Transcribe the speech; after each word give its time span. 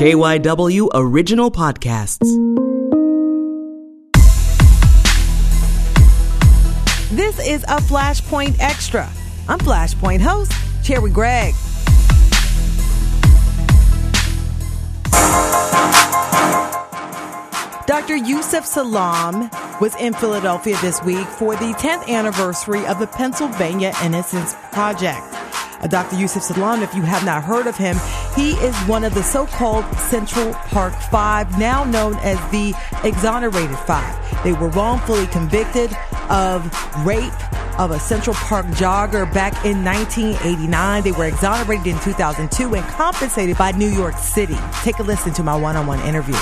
KYW 0.00 0.88
Original 0.94 1.50
Podcasts. 1.50 2.24
This 7.10 7.38
is 7.46 7.64
a 7.64 7.76
Flashpoint 7.82 8.56
Extra. 8.60 9.10
I'm 9.46 9.58
Flashpoint 9.58 10.22
host, 10.22 10.52
Cherri 10.82 11.10
Gregg. 11.10 11.52
Dr. 17.86 18.16
Yusef 18.16 18.64
Salaam 18.64 19.50
was 19.82 19.94
in 19.96 20.14
Philadelphia 20.14 20.78
this 20.80 21.02
week 21.02 21.26
for 21.26 21.56
the 21.56 21.74
10th 21.74 22.08
anniversary 22.08 22.86
of 22.86 22.98
the 22.98 23.06
Pennsylvania 23.06 23.92
Innocence 24.02 24.54
Project. 24.72 25.26
Uh, 25.82 25.86
Dr. 25.88 26.16
Yusef 26.16 26.42
Salaam, 26.42 26.82
if 26.82 26.94
you 26.94 27.02
have 27.02 27.26
not 27.26 27.44
heard 27.44 27.66
of 27.66 27.76
him, 27.76 27.98
he 28.34 28.52
is 28.52 28.76
one 28.86 29.04
of 29.04 29.14
the 29.14 29.22
so-called 29.22 29.84
Central 29.98 30.52
Park 30.52 30.94
Five, 31.10 31.58
now 31.58 31.84
known 31.84 32.14
as 32.16 32.38
the 32.50 32.74
Exonerated 33.04 33.78
Five. 33.80 34.44
They 34.44 34.52
were 34.52 34.68
wrongfully 34.68 35.26
convicted 35.26 35.90
of 36.28 36.64
rape 37.04 37.32
of 37.78 37.90
a 37.90 37.98
Central 37.98 38.34
Park 38.34 38.66
jogger 38.66 39.32
back 39.32 39.52
in 39.64 39.84
1989. 39.84 41.02
They 41.02 41.12
were 41.12 41.26
exonerated 41.26 41.86
in 41.86 41.98
2002 42.00 42.74
and 42.74 42.84
compensated 42.88 43.56
by 43.56 43.72
New 43.72 43.88
York 43.88 44.16
City. 44.16 44.56
Take 44.82 44.98
a 44.98 45.02
listen 45.02 45.32
to 45.34 45.42
my 45.42 45.56
one-on-one 45.56 46.00
interview. 46.00 46.34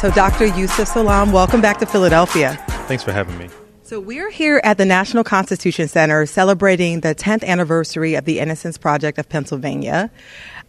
So, 0.00 0.10
Dr. 0.10 0.46
Yusef 0.46 0.88
Salaam, 0.88 1.32
welcome 1.32 1.60
back 1.60 1.78
to 1.78 1.86
Philadelphia. 1.86 2.54
Thanks 2.86 3.02
for 3.02 3.12
having 3.12 3.36
me. 3.38 3.48
So, 3.86 4.00
we're 4.00 4.30
here 4.30 4.60
at 4.64 4.78
the 4.78 4.84
National 4.84 5.22
Constitution 5.22 5.86
Center 5.86 6.26
celebrating 6.26 7.02
the 7.02 7.14
10th 7.14 7.44
anniversary 7.44 8.16
of 8.16 8.24
the 8.24 8.40
Innocence 8.40 8.76
Project 8.76 9.16
of 9.16 9.28
Pennsylvania. 9.28 10.10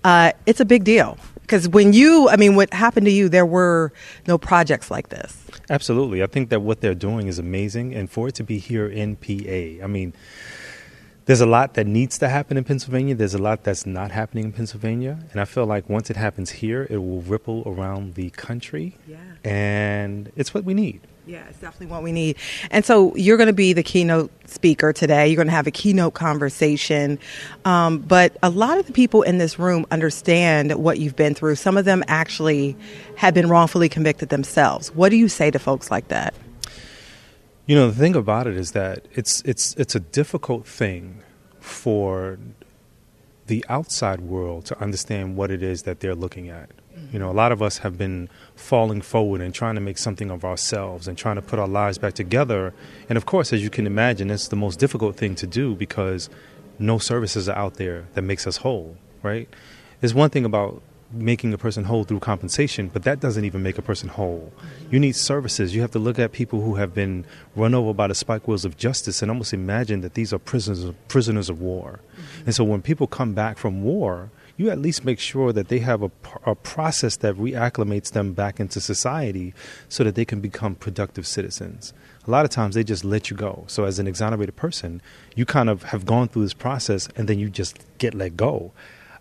Uh, 0.03 0.34
it's 0.45 0.59
a 0.59 0.66
big 0.66 0.84
deal 0.84 1.17
because 1.41 1.67
when 1.67 1.94
you, 1.94 2.30
I 2.30 2.35
mean, 2.35 2.55
what 2.55 2.72
happened 2.72 3.08
to 3.08 3.11
you, 3.11 3.28
there 3.28 3.44
were 3.44 3.91
no 4.28 4.38
projects 4.38 4.91
like 4.91 5.09
this. 5.09 5.36
Absolutely. 5.67 6.22
I 6.22 6.28
think 6.28 6.50
that 6.50 6.59
what 6.59 6.81
they're 6.81 6.94
doing 6.94 7.25
is 7.25 7.39
amazing. 7.39 7.95
And 7.95 8.08
for 8.08 8.28
it 8.28 8.36
to 8.36 8.44
be 8.44 8.59
here 8.59 8.88
in 8.88 9.16
PA, 9.16 9.84
I 9.84 9.88
mean, 9.88 10.13
there's 11.25 11.41
a 11.41 11.47
lot 11.47 11.73
that 11.73 11.88
needs 11.88 12.19
to 12.19 12.30
happen 12.30 12.56
in 12.56 12.66
Pennsylvania. 12.66 13.16
There's 13.16 13.34
a 13.34 13.41
lot 13.41 13.63
that's 13.63 13.88
not 13.88 14.11
happening 14.11 14.44
in 14.44 14.52
Pennsylvania. 14.52 15.17
And 15.31 15.41
I 15.41 15.45
feel 15.45 15.66
like 15.66 15.89
once 15.89 16.11
it 16.11 16.17
happens 16.17 16.52
here, 16.52 16.86
it 16.88 16.97
will 16.97 17.23
ripple 17.23 17.63
around 17.66 18.13
the 18.13 18.30
country. 18.30 18.95
Yeah. 19.08 19.17
And 19.44 20.31
it's 20.36 20.53
what 20.53 20.66
we 20.66 20.75
need. 20.75 21.02
Yeah, 21.28 21.44
it's 21.50 21.59
definitely 21.59 21.88
what 21.88 22.03
we 22.03 22.14
need. 22.14 22.38
And 22.72 22.86
so 22.86 23.14
you're 23.17 23.36
going 23.36 23.47
to 23.47 23.53
be 23.53 23.73
the 23.73 23.83
keynote 23.83 24.31
speaker 24.50 24.94
today. 24.94 25.28
You're 25.28 25.36
going 25.36 25.47
to 25.47 25.53
have 25.53 25.67
a 25.67 25.72
keynote 25.72 26.14
conversation. 26.14 27.19
Um, 27.66 28.00
but 28.00 28.38
a 28.42 28.50
lot 28.50 28.78
of 28.78 28.88
the 28.88 28.94
people 28.94 29.23
in 29.23 29.38
this 29.38 29.59
room 29.59 29.86
understand 29.92 30.73
what 30.75 31.00
you've 31.00 31.17
been 31.17 31.34
through. 31.34 31.56
Some 31.56 31.75
of 31.75 31.84
them 31.84 32.02
actually 32.08 32.78
have 33.17 33.34
been 33.34 33.50
wrongfully 33.50 33.89
convicted 33.89 34.30
themselves. 34.30 34.89
What 34.95 35.09
do 35.09 35.17
you 35.17 35.28
say 35.28 35.52
to 35.52 35.59
folks 35.59 35.92
like 35.92 36.08
that? 36.08 36.34
You 37.66 37.75
know, 37.75 37.89
the 37.89 38.00
thing 38.00 38.16
about 38.16 38.47
it 38.47 38.56
is 38.56 38.72
that 38.72 39.06
it's 39.12 39.41
it's 39.41 39.75
it's 39.75 39.94
a 39.94 40.00
difficult 40.00 40.66
thing 40.66 41.22
for 41.59 42.39
the 43.47 43.66
outside 43.67 44.22
world 44.22 44.64
to 44.67 44.80
understand 44.80 45.36
what 45.36 45.52
it 45.52 45.62
is 45.62 45.84
that 45.84 46.00
they're 46.00 46.16
looking 46.16 46.47
at. 46.47 46.69
You 47.12 47.20
know, 47.20 47.30
a 47.30 47.34
lot 47.34 47.52
of 47.52 47.62
us 47.62 47.80
have 47.80 47.98
been 47.98 48.30
falling 48.56 49.02
forward 49.02 49.42
and 49.42 49.53
trying 49.53 49.76
to 49.76 49.81
make 49.81 49.98
something 49.98 50.30
of 50.30 50.44
ourselves 50.44 51.08
and 51.08 51.17
trying 51.17 51.36
to 51.36 51.42
put 51.42 51.59
our 51.59 51.67
lives 51.67 51.98
back 51.98 52.14
together. 52.14 52.73
And 53.09 53.17
of 53.17 53.26
course, 53.26 53.53
as 53.53 53.64
you 53.64 53.70
can 53.70 53.88
imagine, 53.88 54.30
it's 54.30 54.50
the 54.50 54.56
most 54.56 54.80
difficult 54.80 55.16
thing 55.16 55.36
to 55.36 55.48
do 55.48 55.75
because 55.75 56.30
no 56.80 56.98
services 56.98 57.48
are 57.48 57.58
out 57.58 57.75
there 57.75 58.06
that 58.14 58.22
makes 58.22 58.45
us 58.45 58.58
whole, 58.58 58.98
right? 59.23 59.48
There's 60.02 60.14
one 60.14 60.30
thing 60.30 60.45
about 60.45 60.81
making 61.12 61.53
a 61.53 61.58
person 61.58 61.86
whole 61.86 62.03
through 62.03 62.20
compensation, 62.20 62.90
but 62.92 63.03
that 63.03 63.20
doesn't 63.20 63.45
even 63.45 63.64
make 63.64 63.78
a 63.78 63.81
person 63.81 64.09
whole. 64.09 64.52
You 64.92 65.00
need 65.00 65.16
services. 65.16 65.73
You 65.73 65.81
have 65.81 65.92
to 65.92 66.00
look 66.00 66.20
at 66.20 66.34
people 66.34 66.62
who 66.62 66.75
have 66.75 66.94
been 66.94 67.25
run 67.56 67.74
over 67.74 67.94
by 67.94 68.07
the 68.07 68.16
spike 68.16 68.47
wheels 68.47 68.66
of 68.66 68.78
justice 68.78 69.22
and 69.22 69.31
almost 69.31 69.53
imagine 69.53 70.02
that 70.02 70.16
these 70.16 70.34
are 70.34 70.40
prisoners 70.40 70.84
of, 70.84 71.07
prisoners 71.07 71.50
of 71.50 71.62
war. 71.62 72.02
And 72.46 72.53
so 72.53 72.63
when 72.63 72.81
people 72.81 73.07
come 73.07 73.34
back 73.34 73.57
from 73.57 73.84
war, 73.84 74.30
you 74.57 74.69
at 74.72 74.79
least 74.79 75.06
make 75.06 75.19
sure 75.19 75.53
that 75.53 75.69
they 75.69 75.79
have 75.79 76.01
a, 76.01 76.12
a 76.45 76.56
process 76.56 77.18
that 77.18 77.35
reacclimates 77.35 78.12
them 78.12 78.34
back 78.34 78.59
into 78.59 78.81
society 78.81 79.53
so 79.88 80.03
that 80.03 80.16
they 80.16 80.25
can 80.25 80.41
become 80.41 80.75
productive 80.75 81.25
citizens. 81.28 81.94
A 82.25 82.31
lot 82.31 82.44
of 82.44 82.51
times 82.51 82.75
they 82.75 82.84
just 82.84 83.06
let 83.06 83.29
you 83.29 83.38
go. 83.38 83.63
So, 83.68 83.85
as 83.85 84.00
an 84.00 84.07
exonerated 84.07 84.56
person, 84.56 85.01
you 85.35 85.45
kind 85.45 85.69
of 85.69 85.84
have 85.84 86.06
gone 86.06 86.28
through 86.28 86.44
this 86.44 86.53
process 86.53 87.07
and 87.16 87.29
then 87.29 87.40
you 87.40 87.50
just 87.50 87.79
get 88.00 88.13
let 88.13 88.35
go. 88.35 88.72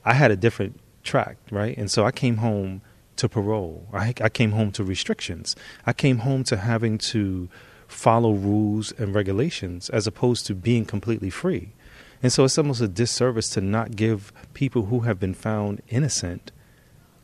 I 0.05 0.15
had 0.15 0.31
a 0.31 0.37
different 0.37 0.81
track, 1.05 1.37
right? 1.51 1.77
And 1.77 1.91
so 1.91 2.05
I 2.05 2.11
came 2.11 2.39
home 2.39 2.81
to 3.17 3.29
parole. 3.29 3.87
I, 3.93 4.15
I 4.21 4.29
came 4.29 4.53
home 4.53 4.73
to 4.73 4.85
restrictions. 4.85 5.57
I 5.87 5.93
came 5.93 6.19
home 6.19 6.45
to 6.45 6.57
having 6.57 6.99
to 6.99 7.49
follow 7.89 8.33
rules 8.33 8.93
and 8.93 9.15
regulations 9.15 9.89
as 9.91 10.07
opposed 10.07 10.47
to 10.47 10.55
being 10.55 10.85
completely 10.85 11.31
free. 11.31 11.73
And 12.23 12.33
so 12.33 12.45
it's 12.45 12.59
almost 12.59 12.81
a 12.81 12.89
disservice 12.89 13.49
to 13.51 13.61
not 13.61 13.97
give 13.97 14.33
people 14.55 14.87
who 14.87 15.01
have 15.01 15.21
been 15.21 15.35
found 15.35 15.83
innocent 15.89 16.53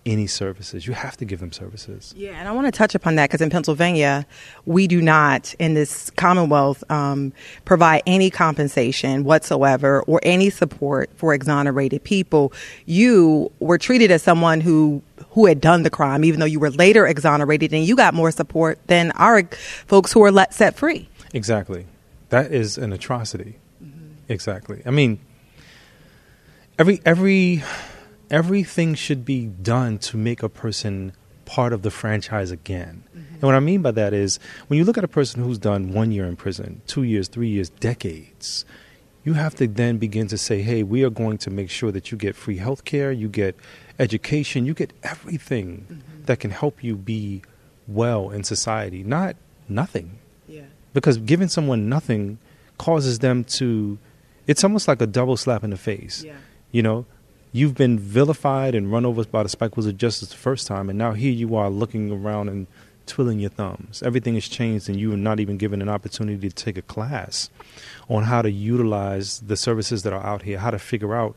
any 0.05 0.27
services. 0.27 0.87
You 0.87 0.95
have 0.95 1.17
to 1.19 1.25
give 1.25 1.41
them 1.41 1.53
services. 1.53 2.13
Yeah, 2.17 2.33
and 2.33 2.49
I 2.49 2.53
want 2.53 2.67
to 2.67 2.73
touch 2.73 2.95
upon 2.95 3.15
that 3.17 3.29
because 3.29 3.41
in 3.41 3.51
Pennsylvania, 3.51 4.27
we 4.67 4.87
do 4.87 5.01
not, 5.01 5.55
in 5.59 5.75
this 5.75 6.11
Commonwealth, 6.11 6.83
um, 6.91 7.33
provide 7.65 8.03
any 8.07 8.31
compensation 8.31 9.25
whatsoever 9.25 10.03
or 10.03 10.21
any 10.23 10.51
support 10.51 11.11
for 11.15 11.35
exonerated 11.35 12.03
people. 12.03 12.53
You 12.87 13.53
were 13.61 13.79
treated 13.79 14.11
as 14.11 14.23
someone 14.23 14.61
who 14.61 15.03
who 15.31 15.47
had 15.47 15.61
done 15.61 15.83
the 15.83 15.91
crime, 15.91 16.25
even 16.25 16.41
though 16.41 16.47
you 16.47 16.61
were 16.61 16.71
later 16.71 17.07
exonerated, 17.07 17.73
and 17.73 17.85
you 17.85 17.97
got 17.97 18.13
more 18.13 18.31
support 18.31 18.79
than 18.89 19.13
our 19.13 19.45
folks 19.87 20.13
who 20.13 20.21
were 20.21 20.33
let 20.33 20.53
set 20.53 20.77
free. 20.77 21.09
Exactly, 21.33 21.87
that 22.29 22.53
is 22.53 22.77
an 22.77 22.93
atrocity. 22.93 23.57
Exactly. 24.33 24.83
I 24.87 24.91
mean, 24.91 25.21
every 26.79 27.01
every 27.05 27.63
everything 28.31 28.95
should 28.95 29.25
be 29.25 29.47
done 29.47 29.99
to 29.99 30.17
make 30.17 30.43
a 30.43 30.49
person 30.49 31.13
part 31.45 31.73
of 31.73 31.83
the 31.83 31.91
franchise 31.91 32.51
again. 32.51 33.05
Mm-hmm. 33.11 33.35
And 33.35 33.43
what 33.43 33.55
I 33.55 33.61
mean 33.61 33.83
by 33.83 33.91
that 33.91 34.15
is 34.15 34.39
when 34.69 34.79
you 34.79 34.85
look 34.85 34.97
at 34.97 35.05
a 35.05 35.09
person 35.09 35.43
who's 35.43 35.59
done 35.59 35.93
one 35.93 36.11
year 36.13 36.25
in 36.25 36.37
prison, 36.37 36.81
two 36.87 37.03
years, 37.03 37.29
three 37.29 37.49
years, 37.49 37.69
decades, 37.69 38.65
you 39.23 39.35
have 39.35 39.55
to 39.57 39.69
then 39.69 39.99
begin 39.99 40.29
to 40.29 40.39
say, 40.39 40.63
hey, 40.63 40.83
we 40.83 41.05
are 41.05 41.11
going 41.11 41.39
to 41.39 41.51
make 41.51 41.69
sure 41.69 41.93
that 41.93 42.11
you 42.11 42.17
get 42.17 42.35
free 42.35 42.57
health 42.57 42.85
care, 42.85 43.13
you 43.13 43.29
get 43.29 43.55
education, 43.99 44.65
you 44.65 44.73
get 44.73 44.93
everything 45.03 45.87
mm-hmm. 45.91 46.25
that 46.25 46.41
can 46.41 46.51
help 46.51 46.83
you 46.83 46.97
be 46.97 47.43
well 47.87 48.31
in 48.31 48.45
society, 48.45 49.03
not 49.03 49.37
nothing. 49.69 50.19
Yeah. 50.49 50.63
Because 50.95 51.19
giving 51.19 51.49
someone 51.49 51.89
nothing 51.89 52.39
causes 52.79 53.19
them 53.21 53.45
to 53.45 53.99
it's 54.47 54.65
almost 54.65 54.89
like 54.89 55.01
a 55.01 55.07
double 55.07 55.37
slap 55.37 55.65
in 55.65 55.71
the 55.71 55.77
face. 55.77 56.25
Yeah. 56.25 56.35
You 56.71 56.83
know, 56.83 57.07
you've 57.53 57.75
been 57.75 57.99
vilified 57.99 58.75
and 58.75 58.91
run 58.91 59.05
over 59.05 59.25
by 59.25 59.43
the 59.43 59.49
spike 59.49 59.77
wheels 59.77 59.87
of 59.87 59.97
justice 59.97 60.31
the 60.31 60.37
first 60.37 60.67
time, 60.67 60.89
and 60.89 60.99
now 60.99 61.13
here 61.13 61.33
you 61.33 61.55
are 61.55 61.71
looking 61.71 62.11
around 62.11 62.49
and 62.49 62.67
twiddling 63.07 63.41
your 63.41 63.51
thumbs. 63.51 64.03
Everything 64.03 64.35
has 64.35 64.49
changed, 64.49 64.89
and 64.89 64.99
you 64.99 65.13
are 65.13 65.17
not 65.17 65.41
even 65.41 65.57
given 65.57 65.83
an 65.83 65.89
opportunity 65.89 66.49
to 66.49 66.55
take 66.55 66.79
a 66.79 66.83
class 66.83 67.51
on 68.09 68.25
how 68.25 68.43
to 68.43 68.51
utilize 68.51 69.41
the 69.41 69.57
services 69.57 70.03
that 70.03 70.13
are 70.13 70.23
out 70.23 70.43
here, 70.43 70.59
how 70.59 70.71
to 70.71 70.79
figure 70.79 71.15
out. 71.15 71.37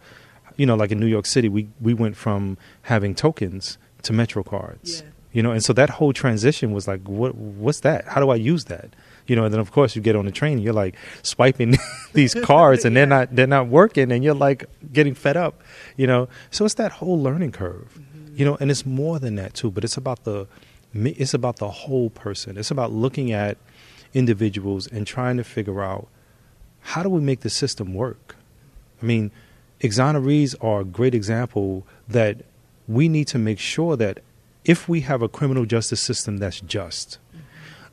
You 0.58 0.66
know, 0.66 0.76
like 0.76 0.92
in 0.92 1.00
New 1.00 1.08
York 1.08 1.26
City, 1.26 1.50
we 1.50 1.68
we 1.82 1.94
went 1.94 2.16
from 2.16 2.58
having 2.84 3.14
tokens 3.14 3.78
to 4.04 4.14
Metro 4.14 4.42
cards. 4.44 5.02
Yeah. 5.02 5.10
You 5.34 5.44
know, 5.44 5.52
and 5.52 5.62
so 5.62 5.74
that 5.74 5.90
whole 5.90 6.14
transition 6.14 6.72
was 6.72 6.88
like, 6.88 7.02
what? 7.02 7.36
What's 7.36 7.82
that? 7.82 8.06
How 8.06 8.22
do 8.22 8.30
I 8.30 8.36
use 8.36 8.66
that? 8.66 8.90
You 9.28 9.36
know, 9.36 9.46
and 9.46 9.54
then 9.54 9.62
of 9.62 9.72
course 9.72 9.96
you 9.96 10.02
get 10.02 10.16
on 10.16 10.26
the 10.26 10.32
train, 10.32 10.60
you're 10.60 10.74
like 10.74 10.96
swiping 11.24 11.76
these 12.14 12.34
cards, 12.34 12.86
and 12.86 12.96
they're 12.96 13.06
not 13.06 13.36
they're 13.36 13.48
not 13.48 13.68
working, 13.68 14.12
and 14.12 14.24
you're 14.24 14.36
like 14.36 14.66
getting 14.92 15.14
fed 15.14 15.38
up, 15.38 15.62
you 15.98 16.08
know. 16.08 16.28
So 16.52 16.66
it's 16.66 16.76
that 16.76 16.92
whole 16.94 17.20
learning 17.20 17.52
curve, 17.52 18.00
mm-hmm. 18.00 18.36
you 18.38 18.46
know, 18.46 18.58
and 18.60 18.70
it's 18.70 18.86
more 18.86 19.20
than 19.20 19.36
that 19.36 19.54
too. 19.54 19.72
But 19.72 19.84
it's 19.84 19.98
about 19.98 20.24
the 20.24 20.48
it's 20.94 21.34
about 21.34 21.58
the 21.58 21.70
whole 21.70 22.10
person. 22.10 22.58
It's 22.58 22.72
about 22.72 22.92
looking 22.92 23.32
at 23.32 23.58
individuals 24.14 24.88
and 24.88 25.06
trying 25.06 25.38
to 25.38 25.44
figure 25.44 25.84
out 25.84 26.08
how 26.82 27.04
do 27.04 27.10
we 27.10 27.20
make 27.20 27.42
the 27.42 27.50
system 27.50 27.94
work. 27.94 28.36
I 29.02 29.06
mean, 29.06 29.32
exonerees 29.82 30.56
are 30.62 30.82
a 30.82 30.86
great 30.86 31.14
example 31.14 31.86
that 32.08 32.46
we 32.88 33.10
need 33.10 33.28
to 33.28 33.38
make 33.38 33.60
sure 33.60 33.98
that 33.98 34.20
if 34.64 34.88
we 34.88 35.02
have 35.02 35.22
a 35.22 35.28
criminal 35.28 35.66
justice 35.66 36.02
system 36.02 36.38
that's 36.38 36.62
just 36.62 37.18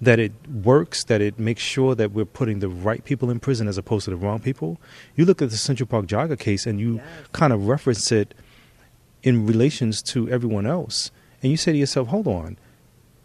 that 0.03 0.19
it 0.19 0.33
works, 0.49 1.05
that 1.05 1.21
it 1.21 1.39
makes 1.39 1.63
sure 1.63 1.95
that 1.95 2.11
we're 2.11 2.25
putting 2.25 2.59
the 2.59 2.69
right 2.69 3.05
people 3.05 3.31
in 3.31 3.39
prison 3.39 3.69
as 3.69 3.79
opposed 3.79 4.05
to 4.05 4.11
the 4.11 4.17
wrong 4.17 4.41
people. 4.41 4.81
You 5.15 5.25
look 5.25 5.41
at 5.41 5.51
the 5.51 5.57
Central 5.57 5.87
Park 5.87 6.07
jogger 6.07 6.37
case 6.37 6.67
and 6.67 6.81
you 6.81 6.97
yes. 6.97 7.07
kind 7.31 7.53
of 7.53 7.69
reference 7.69 8.11
it 8.11 8.35
in 9.23 9.47
relations 9.47 10.03
to 10.03 10.29
everyone 10.29 10.67
else. 10.67 11.13
And 11.41 11.53
you 11.53 11.57
say 11.57 11.71
to 11.71 11.79
yourself, 11.79 12.09
hold 12.09 12.27
on. 12.27 12.59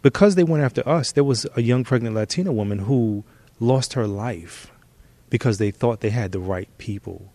Because 0.02 0.36
they 0.36 0.44
went 0.44 0.62
after 0.62 0.88
us, 0.88 1.10
there 1.10 1.24
was 1.24 1.48
a 1.56 1.62
young 1.62 1.82
pregnant 1.82 2.14
Latina 2.14 2.52
woman 2.52 2.78
who 2.78 3.24
lost 3.58 3.94
her 3.94 4.06
life 4.06 4.70
because 5.30 5.58
they 5.58 5.72
thought 5.72 5.98
they 5.98 6.10
had 6.10 6.30
the 6.30 6.38
right 6.38 6.68
people. 6.78 7.32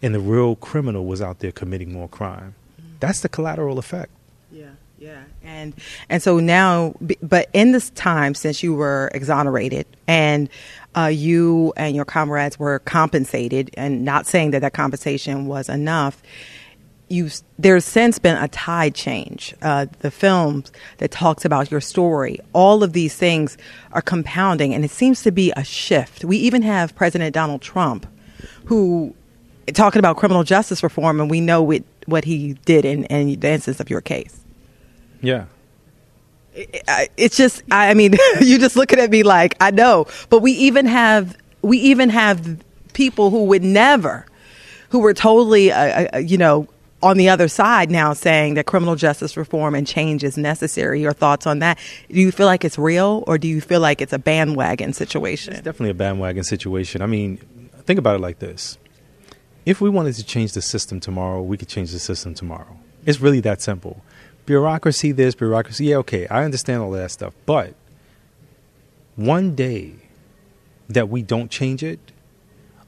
And 0.00 0.14
the 0.14 0.20
real 0.20 0.56
criminal 0.56 1.04
was 1.04 1.20
out 1.20 1.40
there 1.40 1.52
committing 1.52 1.92
more 1.92 2.08
crime. 2.08 2.54
Mm. 2.80 3.00
That's 3.00 3.20
the 3.20 3.28
collateral 3.28 3.78
effect. 3.78 4.10
Yeah, 4.50 4.70
yeah, 4.98 5.24
and 5.42 5.74
and 6.08 6.22
so 6.22 6.40
now, 6.40 6.94
but 7.22 7.50
in 7.52 7.72
this 7.72 7.90
time 7.90 8.34
since 8.34 8.62
you 8.62 8.74
were 8.74 9.10
exonerated 9.12 9.86
and 10.08 10.48
uh, 10.96 11.06
you 11.06 11.74
and 11.76 11.94
your 11.94 12.06
comrades 12.06 12.58
were 12.58 12.78
compensated, 12.80 13.70
and 13.76 14.04
not 14.04 14.26
saying 14.26 14.52
that 14.52 14.60
that 14.60 14.72
compensation 14.72 15.46
was 15.46 15.68
enough. 15.68 16.22
You, 17.08 17.30
there's 17.58 17.84
since 17.84 18.18
been 18.18 18.36
a 18.36 18.48
tide 18.48 18.94
change. 18.94 19.54
Uh, 19.62 19.86
the 20.00 20.10
films 20.10 20.72
that 20.98 21.12
talks 21.12 21.44
about 21.44 21.70
your 21.70 21.80
story, 21.80 22.40
all 22.52 22.82
of 22.82 22.94
these 22.94 23.14
things 23.14 23.58
are 23.92 24.02
compounding, 24.02 24.74
and 24.74 24.84
it 24.84 24.90
seems 24.90 25.22
to 25.22 25.30
be 25.30 25.52
a 25.56 25.62
shift. 25.62 26.24
We 26.24 26.38
even 26.38 26.62
have 26.62 26.96
President 26.96 27.34
Donald 27.34 27.60
Trump, 27.60 28.06
who 28.64 29.14
talking 29.74 29.98
about 29.98 30.16
criminal 30.16 30.42
justice 30.42 30.82
reform, 30.82 31.20
and 31.20 31.30
we 31.30 31.40
know 31.40 31.70
it, 31.70 31.84
what 32.06 32.24
he 32.24 32.54
did 32.64 32.84
in, 32.84 33.04
in 33.04 33.38
the 33.38 33.50
instance 33.50 33.78
of 33.78 33.90
your 33.90 34.00
case. 34.00 34.40
Yeah, 35.22 35.46
it's 37.16 37.36
just 37.36 37.62
i 37.70 37.92
mean 37.94 38.14
you 38.40 38.58
just 38.58 38.76
looking 38.76 38.98
at 38.98 39.10
me 39.10 39.22
like 39.22 39.54
i 39.60 39.70
know. 39.70 40.06
But 40.30 40.40
we 40.40 40.52
even 40.52 40.86
have 40.86 41.36
we 41.62 41.78
even 41.78 42.08
have 42.10 42.62
people 42.92 43.30
who 43.30 43.44
would 43.44 43.62
never 43.62 44.26
who 44.90 45.00
were 45.00 45.14
totally 45.14 45.72
uh, 45.72 46.08
uh, 46.14 46.18
you 46.18 46.38
know 46.38 46.68
on 47.02 47.18
the 47.18 47.28
other 47.28 47.46
side 47.46 47.90
now 47.90 48.12
saying 48.14 48.54
that 48.54 48.64
criminal 48.64 48.96
justice 48.96 49.36
reform 49.36 49.74
and 49.74 49.86
change 49.86 50.24
is 50.24 50.38
necessary. 50.38 51.00
Your 51.00 51.12
thoughts 51.12 51.46
on 51.46 51.58
that? 51.58 51.78
Do 52.10 52.18
you 52.18 52.32
feel 52.32 52.46
like 52.46 52.64
it's 52.64 52.78
real 52.78 53.22
or 53.26 53.36
do 53.36 53.46
you 53.46 53.60
feel 53.60 53.80
like 53.80 54.00
it's 54.00 54.14
a 54.14 54.18
bandwagon 54.18 54.94
situation? 54.94 55.52
It's 55.52 55.62
definitely 55.62 55.90
a 55.90 55.94
bandwagon 55.94 56.42
situation. 56.42 57.02
I 57.02 57.06
mean 57.06 57.36
think 57.84 57.98
about 57.98 58.16
it 58.16 58.20
like 58.20 58.38
this. 58.38 58.78
If 59.66 59.80
we 59.80 59.90
wanted 59.90 60.14
to 60.14 60.24
change 60.24 60.52
the 60.52 60.62
system 60.62 61.00
tomorrow 61.00 61.42
we 61.42 61.56
could 61.56 61.68
change 61.68 61.92
the 61.92 61.98
system 61.98 62.34
tomorrow. 62.34 62.78
It's 63.04 63.20
really 63.20 63.40
that 63.40 63.60
simple 63.60 64.02
bureaucracy 64.46 65.12
this, 65.12 65.34
bureaucracy. 65.34 65.86
Yeah, 65.86 65.96
okay, 65.96 66.26
I 66.28 66.44
understand 66.44 66.82
all 66.82 66.92
that 66.92 67.10
stuff. 67.10 67.34
But 67.44 67.74
one 69.16 69.54
day 69.54 69.94
that 70.88 71.08
we 71.08 71.22
don't 71.22 71.50
change 71.50 71.82
it 71.82 71.98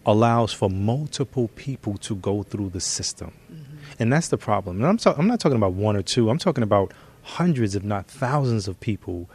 allows 0.06 0.52
for 0.52 0.70
multiple 0.70 1.49
people 1.49 1.99
to 1.99 2.14
go 2.16 2.43
through 2.43 2.70
the 2.70 2.81
system. 2.81 3.32
Mm-hmm. 3.52 3.76
And 3.99 4.12
that's 4.12 4.28
the 4.28 4.38
problem. 4.38 4.76
And 4.76 4.87
I'm, 4.87 4.99
so, 4.99 5.14
I'm 5.19 5.26
not 5.26 5.40
talking 5.40 5.56
about 5.56 5.72
one 5.72 5.96
or 5.96 6.02
two, 6.02 6.31
I'm 6.31 6.38
talking 6.38 6.62
about 6.62 6.93
hundreds, 7.22 7.75
if 7.75 7.82
not 7.82 8.06
thousands, 8.06 8.69
of 8.69 8.81
people 8.81 9.28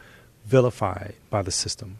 vilified 0.46 1.14
by 1.30 1.42
the 1.42 1.52
system. 1.52 1.98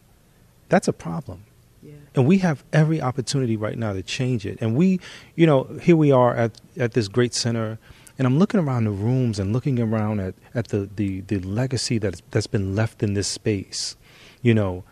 That's 0.69 0.88
a 0.88 0.93
problem. 0.93 1.44
Yeah. 1.82 1.93
And 2.15 2.27
we 2.27 2.38
have 2.38 2.65
every 2.73 3.00
opportunity 3.00 3.56
right 3.56 3.79
now 3.79 3.93
to 3.93 4.03
change 4.03 4.44
it. 4.47 4.59
And 4.61 4.75
we, 4.75 4.99
you 5.37 5.47
know, 5.47 5.65
here 5.82 5.97
we 5.97 6.11
are 6.11 6.35
at, 6.35 6.61
at 6.77 6.94
this 6.94 7.09
great 7.09 7.35
center 7.35 7.79
and 8.19 8.27
I'm 8.27 8.39
looking 8.39 8.61
around 8.61 8.85
the 8.85 8.91
rooms 8.91 9.39
and 9.39 9.53
looking 9.53 9.81
around 9.81 10.21
at, 10.21 10.35
at 10.55 10.69
the, 10.69 10.89
the, 10.95 11.21
the 11.21 11.41
legacy 11.41 11.99
that's, 11.99 12.23
that's 12.31 12.47
been 12.47 12.75
left 12.75 13.03
in 13.03 13.15
this 13.15 13.27
space. 13.27 13.97
You 14.43 14.55
know, 14.55 14.85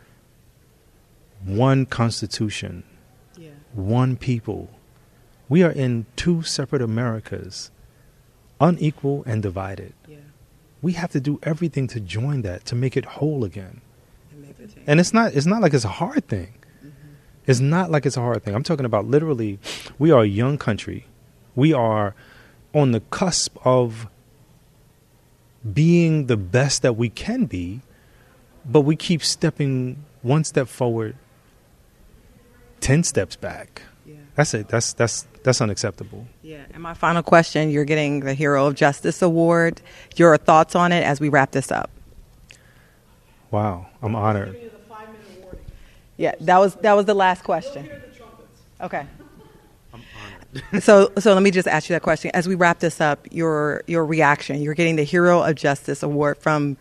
one 1.44 1.86
constitution, 1.86 2.84
yeah. 3.36 3.50
one 3.72 4.16
people. 4.16 4.70
We 5.48 5.62
are 5.62 5.70
in 5.70 6.06
two 6.16 6.42
separate 6.42 6.82
Americas, 6.82 7.70
unequal 8.60 9.22
and 9.26 9.42
divided. 9.42 9.92
Yeah. 10.08 10.16
We 10.80 10.92
have 10.92 11.12
to 11.12 11.20
do 11.20 11.38
everything 11.42 11.86
to 11.88 12.00
join 12.00 12.42
that, 12.42 12.64
to 12.66 12.74
make 12.74 12.96
it 12.96 13.04
whole 13.04 13.44
again. 13.44 13.82
And 14.86 14.98
it's 14.98 15.12
not, 15.12 15.34
it's 15.34 15.46
not 15.46 15.60
like 15.60 15.74
it's 15.74 15.84
a 15.84 15.88
hard 15.88 16.26
thing. 16.26 16.54
Mm-hmm. 16.78 16.90
It's 17.46 17.60
not 17.60 17.90
like 17.90 18.06
it's 18.06 18.16
a 18.16 18.20
hard 18.20 18.42
thing. 18.42 18.54
I'm 18.54 18.62
talking 18.62 18.86
about 18.86 19.06
literally, 19.06 19.58
we 19.98 20.10
are 20.10 20.22
a 20.22 20.26
young 20.26 20.58
country. 20.58 21.06
We 21.54 21.72
are 21.72 22.14
on 22.74 22.92
the 22.92 23.00
cusp 23.00 23.56
of 23.64 24.06
being 25.72 26.26
the 26.26 26.36
best 26.36 26.82
that 26.82 26.94
we 26.96 27.08
can 27.08 27.46
be, 27.46 27.80
but 28.64 28.82
we 28.82 28.96
keep 28.96 29.22
stepping 29.22 30.04
one 30.22 30.44
step 30.44 30.68
forward, 30.68 31.16
ten 32.80 33.02
steps 33.02 33.36
back. 33.36 33.82
Yeah. 34.04 34.16
That's 34.34 34.54
it. 34.54 34.68
That's 34.68 34.92
that's 34.92 35.26
that's 35.42 35.60
unacceptable. 35.60 36.26
Yeah. 36.42 36.64
And 36.72 36.82
my 36.82 36.94
final 36.94 37.22
question: 37.22 37.70
You're 37.70 37.84
getting 37.84 38.20
the 38.20 38.34
Hero 38.34 38.66
of 38.66 38.74
Justice 38.74 39.22
Award. 39.22 39.80
Your 40.16 40.36
thoughts 40.36 40.74
on 40.74 40.92
it 40.92 41.04
as 41.04 41.20
we 41.20 41.28
wrap 41.28 41.52
this 41.52 41.70
up? 41.70 41.90
Wow, 43.50 43.86
I'm 44.00 44.16
honored. 44.16 44.58
Yeah, 46.16 46.34
that 46.40 46.58
was 46.58 46.74
that 46.76 46.94
was 46.94 47.06
the 47.06 47.14
last 47.14 47.42
question. 47.44 47.88
Okay 48.80 49.06
so 50.80 51.10
so 51.18 51.32
let 51.34 51.42
me 51.42 51.50
just 51.50 51.68
ask 51.68 51.88
you 51.88 51.94
that 51.94 52.02
question. 52.02 52.30
As 52.34 52.46
we 52.46 52.54
wrap 52.54 52.80
this 52.80 53.00
up 53.00 53.26
your 53.30 53.82
your 53.86 54.04
reaction 54.04 54.60
you're 54.62 54.74
getting 54.74 54.96
the 54.96 55.04
hero 55.04 55.42
of 55.42 55.54
justice 55.54 56.02
award 56.02 56.38
from 56.38 56.76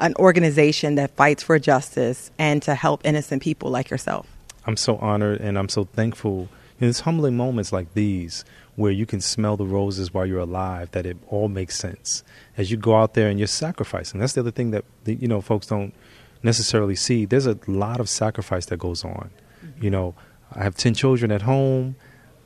an 0.00 0.14
organization 0.16 0.96
that 0.96 1.14
fights 1.16 1.42
for 1.42 1.58
justice 1.58 2.30
and 2.38 2.62
to 2.62 2.74
help 2.74 3.00
innocent 3.04 3.42
people 3.42 3.70
like 3.70 3.90
yourself. 3.90 4.26
I'm 4.66 4.76
so 4.76 4.96
honored 4.96 5.40
and 5.40 5.58
i'm 5.58 5.68
so 5.68 5.84
thankful. 5.84 6.48
In 6.80 6.88
these 6.88 7.00
humbling 7.00 7.36
moments 7.36 7.72
like 7.72 7.94
these 7.94 8.44
where 8.76 8.90
you 8.90 9.06
can 9.06 9.20
smell 9.20 9.56
the 9.56 9.64
roses 9.64 10.12
while 10.12 10.26
you're 10.26 10.40
alive 10.40 10.90
that 10.90 11.06
it 11.06 11.16
all 11.28 11.48
makes 11.48 11.76
sense. 11.76 12.24
As 12.56 12.70
you 12.72 12.76
go 12.76 12.96
out 12.96 13.14
there 13.14 13.28
and 13.28 13.38
you're 13.38 13.46
sacrificing 13.46 14.20
that's 14.20 14.32
the 14.34 14.40
other 14.40 14.50
thing 14.50 14.72
that 14.72 14.84
you 15.06 15.28
know 15.28 15.40
folks 15.40 15.66
don't 15.66 15.94
necessarily 16.42 16.96
see. 16.96 17.24
There's 17.24 17.46
a 17.46 17.58
lot 17.66 18.00
of 18.00 18.08
sacrifice 18.08 18.66
that 18.66 18.78
goes 18.78 19.04
on. 19.04 19.30
Mm-hmm. 19.64 19.84
you 19.84 19.90
know 19.90 20.14
i 20.52 20.62
have 20.62 20.74
10 20.76 20.94
children 20.94 21.30
at 21.32 21.42
home 21.42 21.96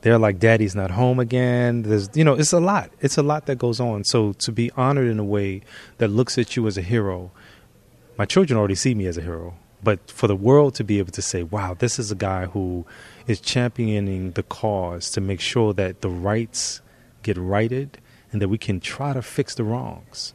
they're 0.01 0.17
like 0.17 0.39
daddy's 0.39 0.75
not 0.75 0.91
home 0.91 1.19
again. 1.19 1.83
There's 1.83 2.09
you 2.13 2.23
know 2.23 2.33
it's 2.33 2.53
a 2.53 2.59
lot. 2.59 2.91
It's 3.01 3.17
a 3.17 3.23
lot 3.23 3.45
that 3.47 3.57
goes 3.57 3.79
on. 3.79 4.03
So 4.03 4.33
to 4.33 4.51
be 4.51 4.71
honored 4.71 5.07
in 5.07 5.19
a 5.19 5.23
way 5.23 5.61
that 5.97 6.07
looks 6.07 6.37
at 6.37 6.55
you 6.55 6.67
as 6.67 6.77
a 6.77 6.81
hero 6.81 7.31
my 8.19 8.25
children 8.25 8.59
already 8.59 8.75
see 8.75 8.93
me 8.93 9.07
as 9.07 9.17
a 9.17 9.21
hero. 9.21 9.55
But 9.81 10.11
for 10.11 10.27
the 10.27 10.35
world 10.35 10.75
to 10.75 10.83
be 10.83 10.99
able 10.99 11.13
to 11.13 11.21
say 11.21 11.41
wow 11.41 11.73
this 11.73 11.97
is 11.97 12.11
a 12.11 12.15
guy 12.15 12.47
who 12.47 12.85
is 13.27 13.39
championing 13.39 14.31
the 14.31 14.43
cause 14.43 15.09
to 15.11 15.21
make 15.21 15.39
sure 15.39 15.73
that 15.73 16.01
the 16.01 16.09
rights 16.09 16.81
get 17.23 17.37
righted 17.37 17.97
and 18.33 18.41
that 18.41 18.49
we 18.49 18.57
can 18.57 18.81
try 18.81 19.13
to 19.13 19.21
fix 19.21 19.55
the 19.55 19.63
wrongs 19.63 20.33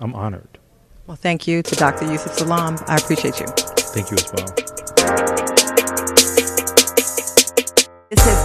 i'm 0.00 0.14
honored. 0.14 0.58
Well 1.06 1.18
thank 1.18 1.46
you 1.46 1.62
to 1.62 1.76
dr 1.76 2.10
yusef 2.10 2.32
salaam. 2.32 2.78
I 2.88 2.96
appreciate 2.96 3.38
you. 3.38 3.46
Thank 3.46 4.10
you 4.10 4.16
as 4.16 4.32
well 4.32 5.59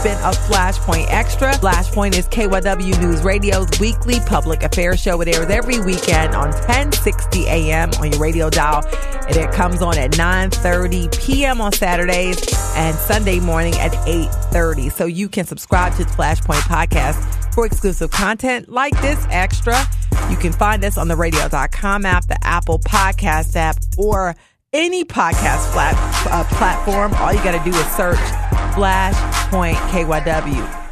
been 0.06 0.18
a 0.20 0.32
Flashpoint 0.32 1.08
Extra. 1.10 1.54
Flashpoint 1.54 2.16
is 2.16 2.28
KYW 2.28 3.02
News 3.02 3.24
Radio's 3.24 3.68
weekly 3.80 4.20
public 4.28 4.62
affairs 4.62 5.02
show. 5.02 5.20
It 5.22 5.36
airs 5.36 5.50
every 5.50 5.80
weekend 5.80 6.36
on 6.36 6.52
1060 6.52 7.48
a.m. 7.48 7.90
on 8.00 8.12
your 8.12 8.22
radio 8.22 8.52
dial. 8.52 8.86
And 9.28 9.36
it 9.36 9.52
comes 9.52 9.82
on 9.82 9.98
at 9.98 10.12
9.30 10.12 11.20
p.m. 11.20 11.60
on 11.60 11.72
Saturdays 11.72 12.38
and 12.76 12.96
Sunday 12.96 13.40
morning 13.40 13.74
at 13.80 13.94
8.30. 13.94 14.92
So 14.92 15.08
you 15.08 15.28
can 15.28 15.48
subscribe 15.48 15.96
to 15.96 16.04
the 16.04 16.12
Flashpoint 16.12 16.62
podcast 16.62 17.56
for 17.56 17.66
exclusive 17.66 18.12
content 18.12 18.70
like 18.70 18.94
this 19.02 19.26
extra. 19.32 19.76
You 20.30 20.38
can 20.38 20.54
find 20.54 20.86
us 20.86 21.00
on 21.00 21.08
the 21.08 21.16
radio.com 21.16 22.06
app, 22.06 22.28
the 22.28 22.38
Apple 22.46 22.78
Podcast 22.78 23.56
app, 23.56 23.78
or 23.98 24.36
any 24.72 25.04
podcast 25.04 25.72
flat, 25.74 25.96
uh, 26.30 26.44
platform. 26.56 27.16
All 27.16 27.34
you 27.34 27.44
got 27.44 27.58
to 27.58 27.72
do 27.72 27.76
is 27.76 27.88
search 27.96 28.20
Flashpoint 29.56 29.76
KYW. 29.90 30.85